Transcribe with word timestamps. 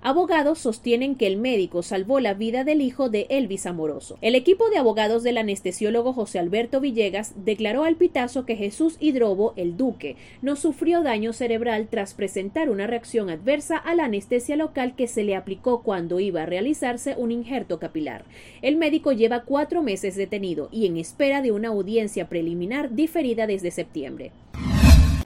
Abogados 0.00 0.60
sostienen 0.60 1.16
que 1.16 1.26
el 1.26 1.38
médico 1.38 1.82
salvó 1.82 2.20
la 2.20 2.32
vida 2.32 2.62
del 2.62 2.82
hijo 2.82 3.08
de 3.08 3.26
Elvis 3.30 3.66
Amoroso. 3.66 4.16
El 4.20 4.36
equipo 4.36 4.70
de 4.70 4.78
abogados 4.78 5.24
del 5.24 5.38
anestesiólogo 5.38 6.12
José 6.12 6.38
Alberto 6.38 6.80
Villegas 6.80 7.32
declaró 7.44 7.82
al 7.82 7.96
pitazo 7.96 8.46
que 8.46 8.54
Jesús 8.54 8.96
Hidrobo, 9.00 9.54
el 9.56 9.76
duque, 9.76 10.14
no 10.40 10.54
sufrió 10.54 11.02
daño 11.02 11.32
cerebral 11.32 11.88
tras 11.90 12.14
presentar 12.14 12.70
una 12.70 12.86
reacción 12.86 13.28
adversa 13.28 13.76
a 13.76 13.96
la 13.96 14.04
anestesia 14.04 14.54
local 14.54 14.94
que 14.94 15.08
se 15.08 15.24
le 15.24 15.34
aplicó 15.34 15.82
cuando 15.82 16.20
iba 16.20 16.42
a 16.42 16.46
realizarse 16.46 17.16
un 17.18 17.32
injerto 17.32 17.80
capilar. 17.80 18.24
El 18.62 18.76
médico 18.76 19.10
lleva 19.10 19.42
cuatro 19.42 19.82
meses 19.82 20.14
detenido 20.14 20.68
y 20.70 20.86
en 20.86 20.96
espera 20.96 21.42
de 21.42 21.50
una 21.50 21.68
audiencia 21.68 22.28
preliminar 22.28 22.94
diferida 22.94 23.48
desde 23.48 23.72
septiembre. 23.72 24.30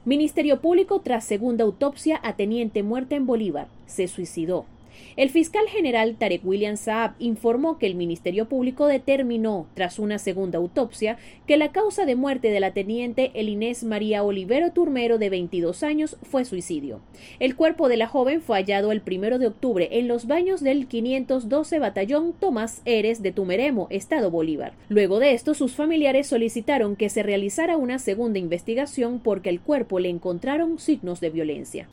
Ministerio 0.05 0.61
Público 0.61 1.01
tras 1.01 1.23
segunda 1.23 1.63
autopsia 1.63 2.19
a 2.25 2.33
teniente 2.33 2.83
muerta 2.83 3.15
en 3.15 3.25
Bolívar. 3.25 3.69
Se 3.87 4.09
suicidó. 4.09 4.65
El 5.17 5.31
fiscal 5.31 5.67
general 5.69 6.17
Tarek 6.17 6.45
William 6.45 6.77
Saab 6.77 7.15
informó 7.19 7.79
que 7.79 7.87
el 7.87 7.95
Ministerio 7.95 8.49
Público 8.49 8.87
determinó, 8.87 9.67
tras 9.75 9.99
una 9.99 10.19
segunda 10.19 10.59
autopsia, 10.59 11.19
que 11.47 11.57
la 11.57 11.73
causa 11.73 12.05
de 12.05 12.17
muerte 12.17 12.51
de 12.51 12.61
la 12.61 12.73
teniente 12.73 13.31
Elinés 13.35 13.85
María 13.85 14.23
Olivero 14.23 14.73
Turmero, 14.73 15.19
de 15.19 15.31
22 15.31 15.83
años, 15.83 16.17
fue 16.23 16.45
suicidio. 16.45 17.01
El 17.41 17.57
cuerpo 17.57 17.89
de 17.89 17.97
la 17.97 18.09
joven 18.09 18.41
fue 18.41 18.59
hallado 18.59 18.93
el 18.93 19.01
primero 19.01 19.39
de 19.39 19.47
octubre 19.47 19.89
en 19.93 20.09
los 20.09 20.27
baños 20.27 20.61
del 20.63 20.87
512 20.87 21.79
Batallón 21.79 22.33
Tomás 22.33 22.83
Eres 22.85 23.23
de 23.23 23.33
Tumeremo, 23.33 23.87
Estado 23.91 24.31
Bolívar. 24.31 24.73
Luego 24.89 25.19
de 25.19 25.33
esto, 25.33 25.55
sus 25.55 25.73
familiares 25.73 26.27
solicitaron 26.27 26.97
que 26.97 27.09
se 27.09 27.23
realizara 27.23 27.77
una 27.77 27.99
segunda 27.99 28.39
investigación 28.39 29.21
porque 29.21 29.51
el 29.51 29.61
cuerpo 29.61 29.99
le 29.99 30.09
encontraron 30.09 30.79
signos 30.79 31.21
de 31.21 31.31
violencia. 31.31 31.89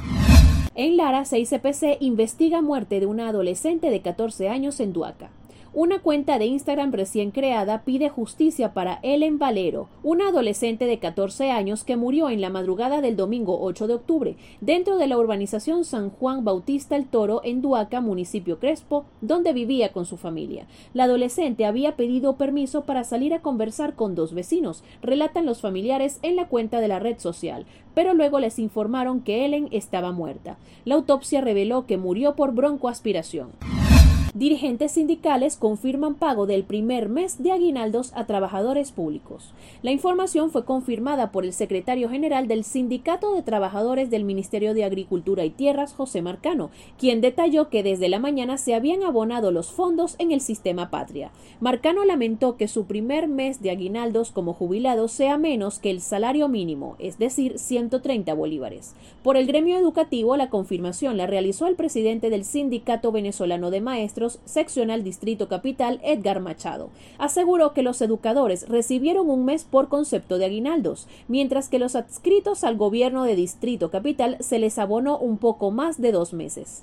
En 0.80 0.96
Lara, 0.96 1.26
6CPC 1.26 1.98
investiga 2.00 2.62
muerte 2.62 3.02
de 3.02 3.06
una 3.06 3.28
adolescente 3.28 3.90
de 3.90 4.02
14 4.02 4.48
años 4.48 4.80
en 4.80 4.94
Duaca. 4.94 5.30
Una 5.72 6.00
cuenta 6.00 6.40
de 6.40 6.48
Instagram 6.48 6.92
recién 6.92 7.30
creada 7.30 7.84
pide 7.84 8.10
justicia 8.10 8.74
para 8.74 9.00
Ellen 9.04 9.38
Valero, 9.38 9.88
una 10.02 10.30
adolescente 10.30 10.86
de 10.86 10.98
14 10.98 11.52
años 11.52 11.84
que 11.84 11.96
murió 11.96 12.32
en 12.32 12.42
la 12.42 12.50
madrugada 12.50 13.02
del 13.02 13.16
domingo 13.16 13.62
8 13.62 13.86
de 13.86 13.94
octubre 13.94 14.36
dentro 14.62 14.98
de 14.98 15.06
la 15.06 15.20
urbanización 15.20 15.86
San 15.86 16.10
Juan 16.10 16.44
Bautista 16.44 16.96
el 16.96 17.06
Toro 17.06 17.42
en 17.44 17.62
Duaca, 17.62 18.02
municipio 18.02 18.58
Crespo, 18.58 19.06
donde 19.22 19.54
vivía 19.54 19.92
con 19.92 20.08
su 20.08 20.18
familia. 20.18 20.66
La 20.96 21.04
adolescente 21.04 21.66
había 21.66 21.96
pedido 21.96 22.36
permiso 22.36 22.86
para 22.86 23.04
salir 23.04 23.36
a 23.36 23.44
conversar 23.44 23.94
con 23.94 24.16
dos 24.16 24.34
vecinos, 24.34 24.84
relatan 25.04 25.46
los 25.46 25.62
familiares 25.62 26.18
en 26.24 26.36
la 26.36 26.48
cuenta 26.48 26.82
de 26.82 26.88
la 26.88 26.98
red 26.98 27.20
social, 27.20 27.68
pero 27.94 28.16
luego 28.16 28.40
les 28.40 28.58
informaron 28.58 29.22
que 29.22 29.46
Ellen 29.46 29.68
estaba 29.70 30.12
muerta. 30.12 30.58
La 30.84 30.96
autopsia 30.96 31.42
reveló 31.42 31.86
que 31.86 31.98
murió 31.98 32.36
por 32.36 32.56
broncoaspiración. 32.56 33.69
Dirigentes 34.36 34.92
sindicales 34.92 35.58
confirman 35.58 36.14
pago 36.14 36.46
del 36.46 36.64
primer 36.64 37.10
mes 37.10 37.42
de 37.42 37.52
aguinaldos 37.52 38.12
a 38.14 38.28
trabajadores 38.28 38.92
públicos. 38.92 39.54
La 39.82 39.92
información 39.92 40.52
fue 40.52 40.66
confirmada 40.66 41.32
por 41.32 41.46
el 41.46 41.52
secretario 41.52 42.10
general 42.10 42.48
del 42.48 42.64
Sindicato 42.64 43.34
de 43.34 43.42
Trabajadores 43.42 44.12
del 44.12 44.26
Ministerio 44.26 44.76
de 44.76 44.84
Agricultura 44.84 45.46
y 45.46 45.50
Tierras, 45.50 45.94
José 45.94 46.22
Marcano, 46.22 46.70
quien 47.00 47.22
detalló 47.22 47.70
que 47.70 47.82
desde 47.82 48.08
la 48.08 48.20
mañana 48.20 48.60
se 48.60 48.76
habían 48.76 49.02
abonado 49.02 49.52
los 49.52 49.72
fondos 49.72 50.16
en 50.20 50.32
el 50.32 50.42
sistema 50.42 50.92
patria. 50.92 51.32
Marcano 51.60 52.06
lamentó 52.06 52.56
que 52.56 52.68
su 52.68 52.86
primer 52.86 53.28
mes 53.28 53.64
de 53.64 53.72
aguinaldos 53.72 54.32
como 54.32 54.54
jubilado 54.54 55.08
sea 55.08 55.40
menos 55.40 55.80
que 55.80 55.90
el 55.90 56.02
salario 56.02 56.48
mínimo, 56.48 56.96
es 57.00 57.18
decir, 57.18 57.58
130 57.58 58.32
bolívares. 58.36 58.94
Por 59.24 59.38
el 59.38 59.48
gremio 59.48 59.78
educativo, 59.78 60.38
la 60.38 60.52
confirmación 60.52 61.18
la 61.18 61.26
realizó 61.26 61.66
el 61.66 61.76
presidente 61.76 62.30
del 62.30 62.46
Sindicato 62.46 63.12
Venezolano 63.12 63.72
de 63.72 63.82
Maestros, 64.20 64.40
seccional 64.46 65.04
Distrito 65.04 65.48
Capital, 65.48 66.00
Edgar 66.04 66.42
Machado. 66.42 66.90
Aseguró 67.18 67.74
que 67.74 67.84
los 67.84 68.02
educadores 68.02 68.68
recibieron 68.68 69.30
un 69.30 69.46
mes 69.46 69.64
por 69.64 69.88
concepto 69.88 70.38
de 70.38 70.46
aguinaldos, 70.46 71.08
mientras 71.28 71.70
que 71.70 71.80
los 71.80 71.96
adscritos 71.96 72.64
al 72.64 72.76
gobierno 72.76 73.24
de 73.24 73.36
Distrito 73.36 73.90
Capital 73.90 74.38
se 74.42 74.60
les 74.60 74.78
abonó 74.78 75.18
un 75.18 75.38
poco 75.38 75.72
más 75.72 76.02
de 76.02 76.12
dos 76.12 76.34
meses. 76.34 76.82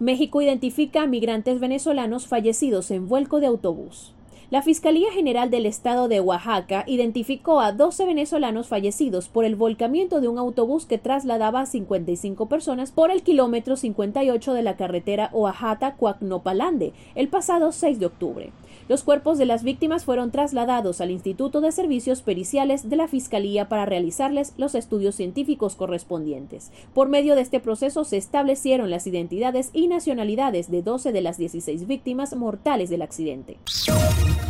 México 0.00 0.42
identifica 0.42 1.02
a 1.02 1.06
migrantes 1.06 1.60
venezolanos 1.60 2.26
fallecidos 2.26 2.90
en 2.90 3.08
vuelco 3.08 3.40
de 3.40 3.46
autobús. 3.46 4.14
La 4.50 4.62
Fiscalía 4.62 5.12
General 5.12 5.50
del 5.50 5.66
Estado 5.66 6.08
de 6.08 6.20
Oaxaca 6.20 6.84
identificó 6.86 7.60
a 7.60 7.72
12 7.72 8.06
venezolanos 8.06 8.66
fallecidos 8.66 9.28
por 9.28 9.44
el 9.44 9.56
volcamiento 9.56 10.22
de 10.22 10.28
un 10.28 10.38
autobús 10.38 10.86
que 10.86 10.96
trasladaba 10.96 11.60
a 11.60 11.66
55 11.66 12.48
personas 12.48 12.90
por 12.90 13.10
el 13.10 13.22
kilómetro 13.22 13.76
58 13.76 14.54
de 14.54 14.62
la 14.62 14.78
carretera 14.78 15.28
Oaxaca-Cuacnopalande 15.34 16.94
el 17.14 17.28
pasado 17.28 17.72
6 17.72 18.00
de 18.00 18.06
octubre. 18.06 18.52
Los 18.88 19.02
cuerpos 19.02 19.36
de 19.36 19.44
las 19.44 19.64
víctimas 19.64 20.06
fueron 20.06 20.30
trasladados 20.30 21.02
al 21.02 21.10
Instituto 21.10 21.60
de 21.60 21.70
Servicios 21.70 22.22
Periciales 22.22 22.88
de 22.88 22.96
la 22.96 23.06
Fiscalía 23.06 23.68
para 23.68 23.84
realizarles 23.84 24.54
los 24.56 24.74
estudios 24.74 25.14
científicos 25.14 25.76
correspondientes. 25.76 26.72
Por 26.94 27.10
medio 27.10 27.34
de 27.34 27.42
este 27.42 27.60
proceso 27.60 28.04
se 28.04 28.16
establecieron 28.16 28.88
las 28.88 29.06
identidades 29.06 29.68
y 29.74 29.88
nacionalidades 29.88 30.70
de 30.70 30.80
12 30.80 31.12
de 31.12 31.20
las 31.20 31.36
16 31.36 31.86
víctimas 31.86 32.34
mortales 32.34 32.88
del 32.88 33.02
accidente. 33.02 33.58